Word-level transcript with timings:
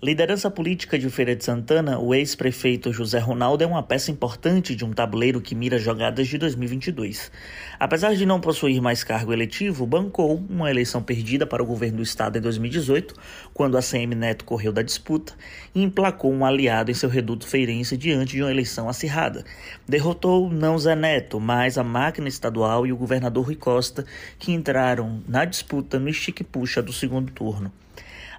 Liderança 0.00 0.48
política 0.48 0.96
de 0.96 1.10
Feira 1.10 1.34
de 1.34 1.44
Santana, 1.44 1.98
o 1.98 2.14
ex-prefeito 2.14 2.92
José 2.92 3.18
Ronaldo 3.18 3.64
é 3.64 3.66
uma 3.66 3.82
peça 3.82 4.12
importante 4.12 4.76
de 4.76 4.84
um 4.84 4.92
tabuleiro 4.92 5.40
que 5.40 5.56
mira 5.56 5.76
jogadas 5.76 6.28
de 6.28 6.38
2022. 6.38 7.32
Apesar 7.80 8.14
de 8.14 8.24
não 8.24 8.40
possuir 8.40 8.80
mais 8.80 9.02
cargo 9.02 9.32
eletivo, 9.32 9.84
bancou 9.84 10.36
uma 10.48 10.70
eleição 10.70 11.02
perdida 11.02 11.48
para 11.48 11.64
o 11.64 11.66
governo 11.66 11.96
do 11.96 12.04
estado 12.04 12.38
em 12.38 12.40
2018, 12.40 13.12
quando 13.52 13.76
a 13.76 13.82
CM 13.82 14.14
Neto 14.14 14.44
correu 14.44 14.72
da 14.72 14.82
disputa 14.82 15.32
e 15.74 15.82
emplacou 15.82 16.32
um 16.32 16.44
aliado 16.44 16.92
em 16.92 16.94
seu 16.94 17.08
reduto 17.08 17.44
feirense 17.44 17.96
diante 17.96 18.36
de 18.36 18.42
uma 18.42 18.52
eleição 18.52 18.88
acirrada. 18.88 19.44
Derrotou 19.84 20.48
não 20.48 20.78
Zé 20.78 20.94
Neto, 20.94 21.40
mas 21.40 21.76
a 21.76 21.82
máquina 21.82 22.28
estadual 22.28 22.86
e 22.86 22.92
o 22.92 22.96
governador 22.96 23.46
Rui 23.46 23.56
Costa, 23.56 24.06
que 24.38 24.52
entraram 24.52 25.20
na 25.26 25.44
disputa 25.44 25.98
no 25.98 26.08
estique-puxa 26.08 26.80
do 26.80 26.92
segundo 26.92 27.32
turno. 27.32 27.72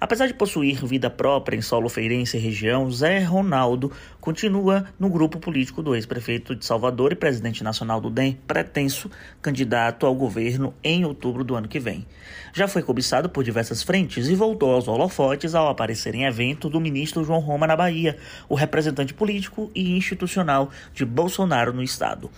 Apesar 0.00 0.28
de 0.28 0.34
possuir 0.34 0.84
vida 0.86 1.10
própria 1.10 1.56
em 1.56 1.60
solo 1.60 1.88
feirense 1.88 2.36
e 2.36 2.40
região, 2.40 2.88
Zé 2.88 3.18
Ronaldo 3.18 3.90
continua 4.20 4.86
no 4.96 5.08
grupo 5.08 5.40
político 5.40 5.82
do 5.82 5.92
ex-prefeito 5.92 6.54
de 6.54 6.64
Salvador 6.64 7.10
e 7.10 7.16
presidente 7.16 7.64
nacional 7.64 8.00
do 8.00 8.08
DEM, 8.08 8.38
pretenso 8.46 9.10
candidato 9.42 10.06
ao 10.06 10.14
governo 10.14 10.72
em 10.84 11.04
outubro 11.04 11.42
do 11.42 11.56
ano 11.56 11.66
que 11.66 11.80
vem. 11.80 12.06
Já 12.52 12.68
foi 12.68 12.80
cobiçado 12.80 13.28
por 13.28 13.42
diversas 13.42 13.82
frentes 13.82 14.28
e 14.28 14.36
voltou 14.36 14.72
aos 14.72 14.86
holofotes 14.86 15.52
ao 15.52 15.68
aparecer 15.68 16.14
em 16.14 16.26
evento 16.26 16.70
do 16.70 16.80
ministro 16.80 17.24
João 17.24 17.40
Roma 17.40 17.66
na 17.66 17.76
Bahia, 17.76 18.16
o 18.48 18.54
representante 18.54 19.12
político 19.12 19.68
e 19.74 19.96
institucional 19.96 20.70
de 20.94 21.04
Bolsonaro 21.04 21.72
no 21.72 21.82
estado. 21.82 22.30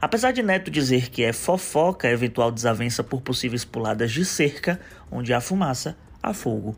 Apesar 0.00 0.30
de 0.30 0.42
Neto 0.42 0.70
dizer 0.70 1.10
que 1.10 1.24
é 1.24 1.32
fofoca 1.32 2.06
a 2.06 2.12
eventual 2.12 2.52
desavença 2.52 3.02
por 3.02 3.22
possíveis 3.22 3.64
puladas 3.64 4.12
de 4.12 4.24
cerca, 4.24 4.80
onde 5.10 5.34
há 5.34 5.40
fumaça, 5.40 5.96
há 6.22 6.32
fogo. 6.32 6.76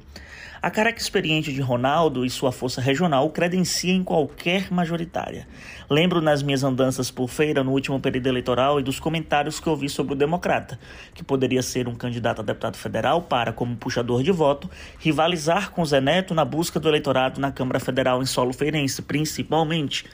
A 0.62 0.70
careca 0.70 1.00
experiente 1.00 1.54
de 1.54 1.62
Ronaldo 1.62 2.22
e 2.22 2.28
sua 2.28 2.52
força 2.52 2.82
regional 2.82 3.30
credencia 3.30 3.94
em 3.94 4.04
qualquer 4.04 4.70
majoritária. 4.70 5.48
Lembro 5.88 6.20
nas 6.20 6.42
minhas 6.42 6.62
andanças 6.62 7.10
por 7.10 7.30
feira 7.30 7.64
no 7.64 7.70
último 7.72 7.98
período 7.98 8.26
eleitoral 8.26 8.78
e 8.78 8.82
dos 8.82 9.00
comentários 9.00 9.58
que 9.58 9.70
ouvi 9.70 9.88
sobre 9.88 10.12
o 10.12 10.16
democrata, 10.16 10.78
que 11.14 11.24
poderia 11.24 11.62
ser 11.62 11.88
um 11.88 11.94
candidato 11.94 12.42
a 12.42 12.44
deputado 12.44 12.76
federal 12.76 13.22
para, 13.22 13.54
como 13.54 13.74
puxador 13.74 14.22
de 14.22 14.30
voto, 14.30 14.68
rivalizar 14.98 15.70
com 15.70 15.82
Zé 15.82 15.98
Neto 15.98 16.34
na 16.34 16.44
busca 16.44 16.78
do 16.78 16.88
eleitorado 16.88 17.40
na 17.40 17.50
Câmara 17.50 17.80
Federal 17.80 18.20
em 18.22 18.26
solo 18.26 18.52
feirense, 18.52 19.00
principalmente. 19.00 20.04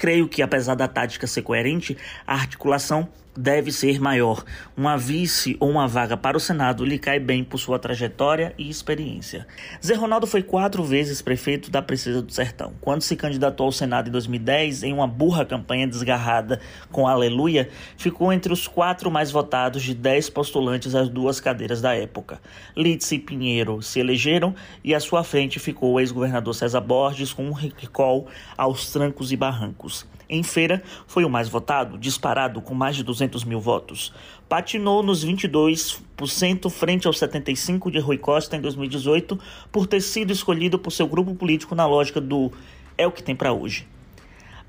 Creio 0.00 0.26
que, 0.26 0.40
apesar 0.40 0.74
da 0.74 0.88
tática 0.88 1.26
ser 1.26 1.42
coerente, 1.42 1.94
a 2.26 2.32
articulação 2.32 3.06
deve 3.36 3.70
ser 3.70 4.00
maior. 4.00 4.44
Uma 4.76 4.96
vice 4.96 5.56
ou 5.60 5.70
uma 5.70 5.86
vaga 5.86 6.16
para 6.16 6.36
o 6.36 6.40
Senado 6.40 6.84
lhe 6.84 6.98
cai 6.98 7.18
bem 7.18 7.44
por 7.44 7.58
sua 7.58 7.78
trajetória 7.78 8.54
e 8.58 8.68
experiência. 8.68 9.46
Zé 9.84 9.94
Ronaldo 9.94 10.26
foi 10.26 10.42
quatro 10.42 10.82
vezes 10.82 11.22
prefeito 11.22 11.70
da 11.70 11.80
Princesa 11.80 12.22
do 12.22 12.32
Sertão. 12.32 12.72
Quando 12.80 13.02
se 13.02 13.16
candidatou 13.16 13.66
ao 13.66 13.72
Senado 13.72 14.08
em 14.08 14.12
2010, 14.12 14.82
em 14.82 14.92
uma 14.92 15.06
burra 15.06 15.44
campanha 15.44 15.86
desgarrada 15.86 16.60
com 16.90 17.06
Aleluia, 17.06 17.68
ficou 17.96 18.32
entre 18.32 18.52
os 18.52 18.66
quatro 18.66 19.10
mais 19.10 19.30
votados 19.30 19.82
de 19.82 19.94
dez 19.94 20.28
postulantes 20.28 20.94
às 20.94 21.08
duas 21.08 21.40
cadeiras 21.40 21.80
da 21.80 21.94
época. 21.94 22.40
Litz 22.76 23.10
e 23.12 23.18
Pinheiro 23.18 23.80
se 23.82 24.00
elegeram 24.00 24.54
e 24.82 24.94
à 24.94 25.00
sua 25.00 25.22
frente 25.22 25.58
ficou 25.58 25.92
o 25.92 26.00
ex-governador 26.00 26.54
César 26.54 26.80
Borges 26.80 27.32
com 27.32 27.44
um 27.44 27.52
recall 27.52 28.26
aos 28.56 28.90
trancos 28.92 29.32
e 29.32 29.36
barrancos. 29.36 29.89
Em 30.28 30.42
feira, 30.44 30.82
foi 31.06 31.24
o 31.24 31.28
mais 31.28 31.48
votado, 31.48 31.98
disparado 31.98 32.62
com 32.62 32.72
mais 32.72 32.94
de 32.94 33.02
200 33.02 33.42
mil 33.44 33.60
votos. 33.60 34.12
Patinou 34.48 35.02
nos 35.02 35.24
22% 35.26 36.70
frente 36.70 37.06
aos 37.06 37.18
75% 37.18 37.90
de 37.90 37.98
Rui 37.98 38.16
Costa 38.16 38.56
em 38.56 38.60
2018 38.60 39.38
por 39.72 39.86
ter 39.86 40.00
sido 40.00 40.32
escolhido 40.32 40.78
por 40.78 40.92
seu 40.92 41.08
grupo 41.08 41.34
político 41.34 41.74
na 41.74 41.86
lógica 41.86 42.20
do 42.20 42.52
é 42.96 43.06
o 43.06 43.12
que 43.12 43.22
tem 43.22 43.34
para 43.34 43.52
hoje. 43.52 43.88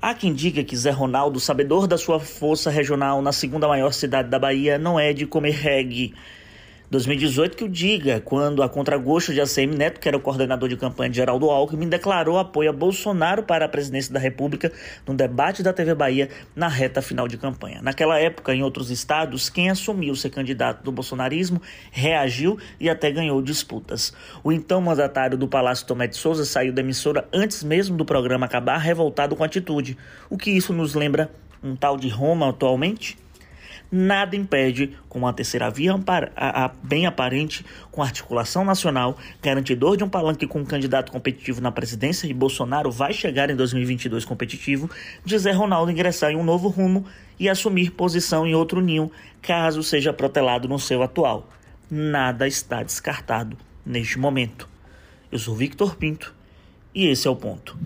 Há 0.00 0.14
quem 0.14 0.34
diga 0.34 0.64
que 0.64 0.76
Zé 0.76 0.90
Ronaldo, 0.90 1.38
sabedor 1.38 1.86
da 1.86 1.96
sua 1.96 2.18
força 2.18 2.70
regional 2.70 3.22
na 3.22 3.30
segunda 3.30 3.68
maior 3.68 3.92
cidade 3.92 4.28
da 4.28 4.38
Bahia, 4.38 4.76
não 4.76 4.98
é 4.98 5.12
de 5.12 5.26
comer 5.26 5.52
reggae 5.52 6.12
2018 6.92 7.56
que 7.56 7.64
o 7.64 7.68
diga, 7.70 8.20
quando 8.20 8.62
a 8.62 8.68
contragosto 8.68 9.32
de 9.32 9.40
ACM 9.40 9.74
Neto, 9.74 9.98
que 9.98 10.06
era 10.06 10.14
o 10.14 10.20
coordenador 10.20 10.68
de 10.68 10.76
campanha 10.76 11.08
de 11.08 11.16
Geraldo 11.16 11.48
Alckmin, 11.48 11.88
declarou 11.88 12.38
apoio 12.38 12.68
a 12.68 12.72
Bolsonaro 12.72 13.42
para 13.42 13.64
a 13.64 13.68
presidência 13.68 14.12
da 14.12 14.20
República 14.20 14.70
no 15.06 15.14
debate 15.14 15.62
da 15.62 15.72
TV 15.72 15.94
Bahia 15.94 16.28
na 16.54 16.68
reta 16.68 17.00
final 17.00 17.26
de 17.26 17.38
campanha. 17.38 17.80
Naquela 17.80 18.18
época, 18.18 18.54
em 18.54 18.62
outros 18.62 18.90
estados, 18.90 19.48
quem 19.48 19.70
assumiu 19.70 20.14
ser 20.14 20.28
candidato 20.28 20.84
do 20.84 20.92
bolsonarismo 20.92 21.62
reagiu 21.90 22.58
e 22.78 22.90
até 22.90 23.10
ganhou 23.10 23.40
disputas. 23.40 24.12
O 24.44 24.52
então 24.52 24.78
mandatário 24.82 25.38
do 25.38 25.48
Palácio 25.48 25.86
Tomé 25.86 26.06
de 26.06 26.16
Souza 26.18 26.44
saiu 26.44 26.74
da 26.74 26.82
emissora 26.82 27.26
antes 27.32 27.64
mesmo 27.64 27.96
do 27.96 28.04
programa 28.04 28.44
acabar, 28.44 28.76
revoltado 28.76 29.34
com 29.34 29.42
a 29.42 29.46
atitude. 29.46 29.96
O 30.28 30.36
que 30.36 30.50
isso 30.50 30.74
nos 30.74 30.94
lembra 30.94 31.30
um 31.64 31.74
tal 31.74 31.96
de 31.96 32.10
Roma 32.10 32.50
atualmente? 32.50 33.21
Nada 33.92 34.34
impede, 34.34 34.96
com 35.06 35.18
uma 35.18 35.32
terceira 35.34 35.70
via 35.70 35.92
bem 36.82 37.04
aparente, 37.04 37.64
com 37.90 38.02
articulação 38.02 38.64
nacional, 38.64 39.18
garantidor 39.42 39.98
de 39.98 40.02
um 40.02 40.08
palanque 40.08 40.46
com 40.46 40.60
um 40.60 40.64
candidato 40.64 41.12
competitivo 41.12 41.60
na 41.60 41.70
presidência 41.70 42.26
e 42.26 42.32
Bolsonaro 42.32 42.90
vai 42.90 43.12
chegar 43.12 43.50
em 43.50 43.54
2022 43.54 44.24
competitivo, 44.24 44.90
de 45.22 45.38
Zé 45.38 45.52
Ronaldo 45.52 45.92
ingressar 45.92 46.30
em 46.30 46.36
um 46.36 46.42
novo 46.42 46.68
rumo 46.68 47.04
e 47.38 47.50
assumir 47.50 47.90
posição 47.90 48.46
em 48.46 48.54
outro 48.54 48.80
ninho, 48.80 49.12
caso 49.42 49.82
seja 49.82 50.12
protelado 50.12 50.66
no 50.66 50.78
seu 50.78 51.02
atual. 51.02 51.50
Nada 51.90 52.48
está 52.48 52.82
descartado 52.82 53.58
neste 53.84 54.18
momento. 54.18 54.66
Eu 55.30 55.38
sou 55.38 55.54
Victor 55.54 55.96
Pinto 55.96 56.34
e 56.94 57.06
esse 57.06 57.28
é 57.28 57.30
o 57.30 57.36
ponto. 57.36 57.76